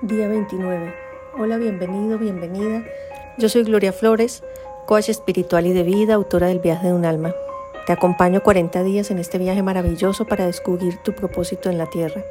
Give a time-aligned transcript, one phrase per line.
[0.00, 0.94] Día 29.
[1.38, 2.84] Hola, bienvenido, bienvenida.
[3.36, 4.42] Yo soy Gloria Flores,
[4.86, 7.34] coach espiritual y de vida, autora del viaje de un alma.
[7.86, 12.22] Te acompaño 40 días en este viaje maravilloso para descubrir tu propósito en la tierra.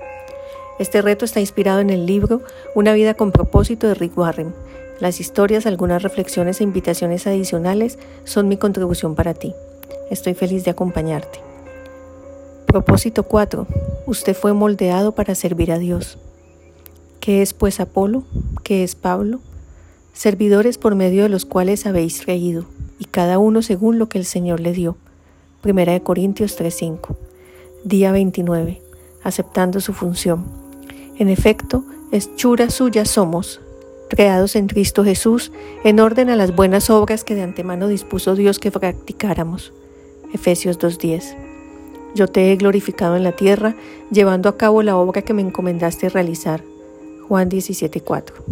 [0.80, 2.42] Este reto está inspirado en el libro
[2.74, 4.54] Una vida con propósito de Rick Warren.
[5.00, 9.54] Las historias, algunas reflexiones e invitaciones adicionales son mi contribución para ti.
[10.10, 11.40] Estoy feliz de acompañarte.
[12.66, 13.68] Propósito 4.
[14.06, 16.18] Usted fue moldeado para servir a Dios.
[17.22, 18.24] ¿Qué es pues Apolo?
[18.64, 19.42] ¿Qué es Pablo?
[20.12, 22.66] Servidores por medio de los cuales habéis reído,
[22.98, 24.98] y cada uno según lo que el Señor le dio.
[25.62, 27.16] Primera de Corintios 3:5.
[27.84, 28.82] Día 29.
[29.24, 30.46] Aceptando su función.
[31.20, 33.62] En efecto, hechura suya somos,
[34.10, 35.52] creados en Cristo Jesús,
[35.84, 39.74] en orden a las buenas obras que de antemano dispuso Dios que practicáramos.
[40.34, 41.36] Efesios 2:10.
[42.16, 43.76] Yo te he glorificado en la tierra,
[44.10, 46.64] llevando a cabo la obra que me encomendaste realizar.
[47.32, 48.44] Juan 17:4.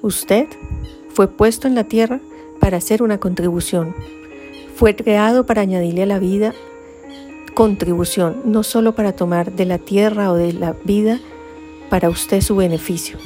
[0.00, 0.46] Usted
[1.12, 2.20] fue puesto en la tierra
[2.60, 3.96] para hacer una contribución.
[4.76, 6.54] Fue creado para añadirle a la vida
[7.52, 11.18] contribución, no solo para tomar de la tierra o de la vida
[11.88, 13.18] para usted su beneficio.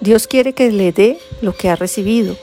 [0.00, 2.36] Dios quiere que le dé lo que ha recibido.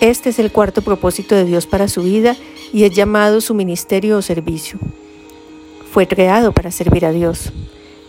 [0.00, 2.36] Este es el cuarto propósito de Dios para su vida
[2.72, 4.78] y es llamado su ministerio o servicio.
[5.90, 7.50] Fue creado para servir a Dios.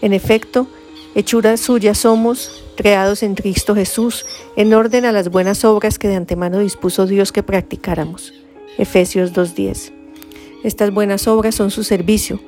[0.04, 0.68] En efecto,
[1.14, 6.16] Hechura suya somos, creados en Cristo Jesús, en orden a las buenas obras que de
[6.16, 8.34] antemano dispuso Dios que practicáramos.
[8.78, 9.92] Efesios 2.10.
[10.64, 12.40] Estas buenas obras son su servicio.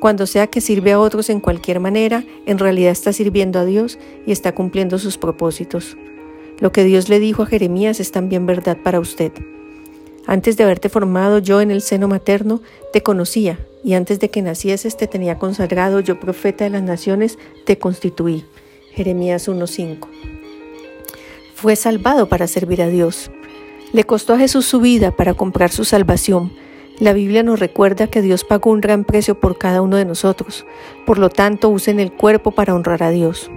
[0.00, 3.98] Cuando sea que sirve a otros en cualquier manera, en realidad está sirviendo a Dios
[4.26, 5.96] y está cumpliendo sus propósitos.
[6.58, 9.32] Lo que Dios le dijo a Jeremías es también verdad para usted.
[10.30, 14.42] Antes de haberte formado yo en el seno materno, te conocía, y antes de que
[14.42, 17.36] nacieses te tenía consagrado, yo profeta de las naciones,
[17.66, 18.44] te constituí.
[18.92, 20.06] Jeremías 1.5.
[21.56, 23.32] Fue salvado para servir a Dios.
[23.92, 26.52] Le costó a Jesús su vida para comprar su salvación.
[27.00, 30.64] La Biblia nos recuerda que Dios pagó un gran precio por cada uno de nosotros.
[31.06, 33.50] Por lo tanto, usen el cuerpo para honrar a Dios.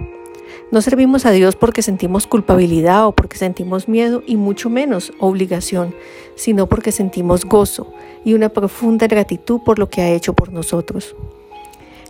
[0.70, 5.94] No servimos a Dios porque sentimos culpabilidad o porque sentimos miedo y mucho menos obligación,
[6.34, 7.92] sino porque sentimos gozo
[8.24, 11.14] y una profunda gratitud por lo que ha hecho por nosotros.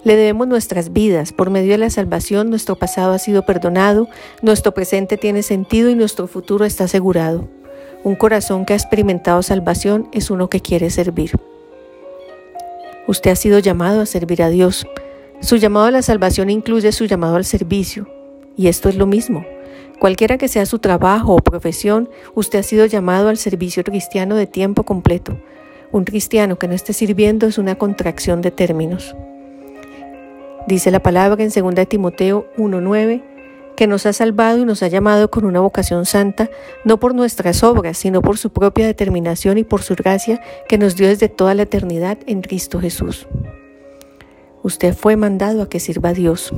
[0.04, 1.32] Le debemos nuestras vidas.
[1.32, 4.08] Por medio de la salvación nuestro pasado ha sido perdonado,
[4.42, 7.48] nuestro presente tiene sentido y nuestro futuro está asegurado.
[8.04, 11.32] Un corazón que ha experimentado salvación es uno que quiere servir.
[13.06, 14.86] Usted ha sido llamado a servir a Dios.
[15.40, 18.06] Su llamado a la salvación incluye su llamado al servicio.
[18.56, 19.44] Y esto es lo mismo.
[19.98, 24.46] Cualquiera que sea su trabajo o profesión, usted ha sido llamado al servicio cristiano de
[24.46, 25.36] tiempo completo.
[25.92, 29.14] Un cristiano que no esté sirviendo es una contracción de términos.
[30.66, 33.22] Dice la palabra en 2 Timoteo 1.9
[33.76, 36.48] que nos ha salvado y nos ha llamado con una vocación santa,
[36.84, 40.96] no por nuestras obras, sino por su propia determinación y por su gracia que nos
[40.96, 43.26] dio desde toda la eternidad en Cristo Jesús.
[44.64, 46.50] Usted fue mandado a que sirva a Dios.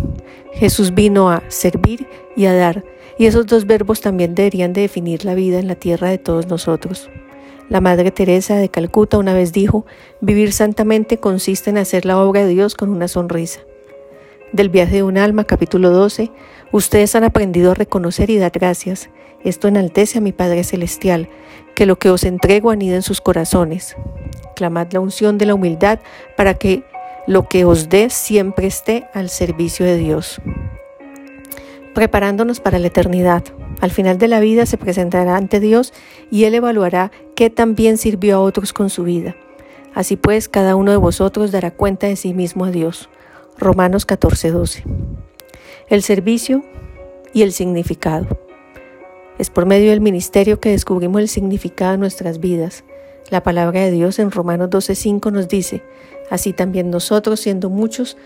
[0.52, 2.06] Jesús vino a servir
[2.36, 2.84] y a dar,
[3.18, 6.46] y esos dos verbos también deberían de definir la vida en la tierra de todos
[6.46, 7.10] nosotros.
[7.68, 9.86] La Madre Teresa de Calcuta una vez dijo,
[10.20, 13.62] vivir santamente consiste en hacer la obra de Dios con una sonrisa.
[14.52, 16.30] Del viaje de un alma, capítulo 12,
[16.70, 19.10] ustedes han aprendido a reconocer y dar gracias.
[19.42, 21.28] Esto enaltece a mi Padre Celestial,
[21.74, 23.96] que lo que os entrego anida en sus corazones.
[24.54, 25.98] Clamad la unción de la humildad
[26.36, 26.84] para que
[27.26, 30.40] lo que os dé siempre esté al servicio de Dios.
[31.94, 33.42] Preparándonos para la eternidad.
[33.80, 35.92] Al final de la vida se presentará ante Dios
[36.30, 39.36] y Él evaluará qué tan bien sirvió a otros con su vida.
[39.94, 43.08] Así pues, cada uno de vosotros dará cuenta de sí mismo a Dios.
[43.58, 44.84] Romanos 14:12.
[45.88, 46.62] El servicio
[47.32, 48.26] y el significado.
[49.38, 52.84] Es por medio del ministerio que descubrimos el significado de nuestras vidas.
[53.30, 55.82] La palabra de Dios en Romanos 12:5 nos dice,
[56.30, 58.16] Así también nosotros, siendo muchos,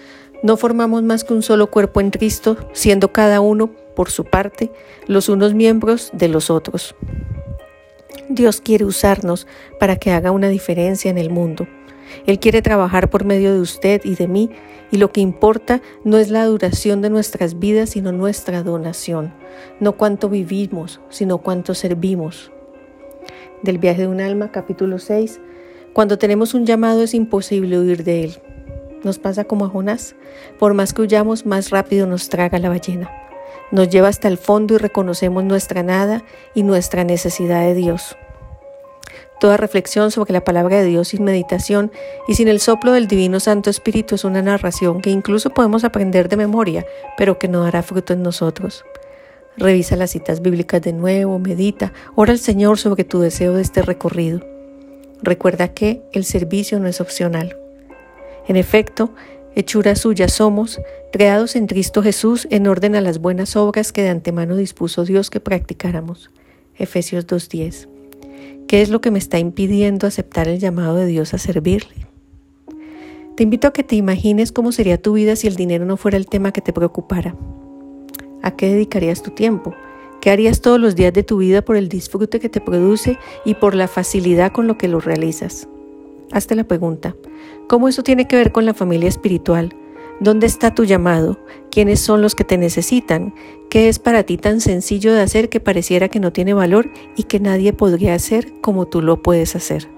[0.43, 4.71] no formamos más que un solo cuerpo en Cristo, siendo cada uno, por su parte,
[5.07, 6.95] los unos miembros de los otros.
[8.29, 9.47] Dios quiere usarnos
[9.79, 11.67] para que haga una diferencia en el mundo.
[12.27, 14.51] Él quiere trabajar por medio de usted y de mí,
[14.91, 19.33] y lo que importa no es la duración de nuestras vidas, sino nuestra donación,
[19.79, 22.51] no cuánto vivimos, sino cuánto servimos.
[23.63, 25.39] Del viaje de un alma, capítulo 6,
[25.93, 28.39] cuando tenemos un llamado es imposible huir de él.
[29.05, 30.15] Nos pasa como a Jonás.
[30.59, 33.11] Por más que huyamos, más rápido nos traga la ballena.
[33.71, 36.25] Nos lleva hasta el fondo y reconocemos nuestra nada
[36.55, 38.17] y nuestra necesidad de Dios.
[39.41, 41.93] Toda reflexión sobre la palabra de Dios sin meditación
[42.29, 46.31] y sin el soplo del Divino Santo Espíritu es una narración que incluso podemos aprender
[46.31, 46.87] de memoria,
[47.19, 48.85] pero que no dará fruto en nosotros.
[49.61, 53.83] Revisa las citas bíblicas de nuevo, medita, ora al Señor sobre tu deseo de este
[53.83, 54.41] recorrido.
[55.23, 57.59] Recuerda que el servicio no es opcional.
[58.49, 59.15] En efecto,
[59.55, 60.81] hechura suya somos,
[61.13, 65.29] creados en Cristo Jesús en orden a las buenas obras que de antemano dispuso Dios
[65.29, 66.31] que practicáramos.
[66.77, 67.87] Efesios 2.10.
[68.67, 72.07] ¿Qué es lo que me está impidiendo aceptar el llamado de Dios a servirle?
[73.37, 76.17] Te invito a que te imagines cómo sería tu vida si el dinero no fuera
[76.17, 77.37] el tema que te preocupara.
[78.43, 79.75] ¿A qué dedicarías tu tiempo?
[80.21, 83.55] ¿Qué harías todos los días de tu vida por el disfrute que te produce y
[83.55, 85.69] por la facilidad con lo que lo realizas?
[86.33, 87.17] Hazte la pregunta,
[87.69, 89.75] ¿cómo eso tiene que ver con la familia espiritual?
[90.21, 91.39] ¿Dónde está tu llamado?
[91.71, 93.35] ¿Quiénes son los que te necesitan?
[93.71, 97.23] ¿Qué es para ti tan sencillo de hacer que pareciera que no tiene valor y
[97.23, 99.89] que nadie podría hacer como tú lo puedes hacer?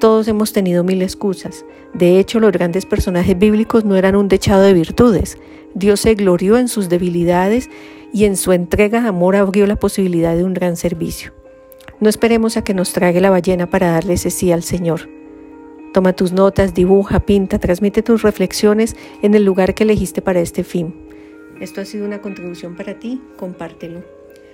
[0.00, 1.64] Todos hemos tenido mil excusas.
[1.94, 5.38] De hecho, los grandes personajes bíblicos no eran un dechado de virtudes.
[5.74, 7.70] Dios se glorió en sus debilidades
[8.12, 11.32] y en su entrega de amor abrió la posibilidad de un gran servicio.
[11.98, 15.08] No esperemos a que nos trague la ballena para darle ese sí al Señor.
[15.94, 20.62] Toma tus notas, dibuja, pinta, transmite tus reflexiones en el lugar que elegiste para este
[20.62, 20.94] fin.
[21.58, 24.04] Esto ha sido una contribución para ti, compártelo.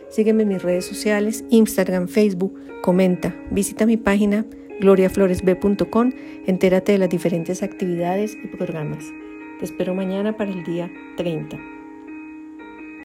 [0.09, 4.47] Sígueme en mis redes sociales, Instagram, Facebook, comenta, visita mi página
[4.83, 6.13] gloriafloresb.com,
[6.47, 9.05] entérate de las diferentes actividades y programas.
[9.61, 11.82] Te espero mañana para el día 30.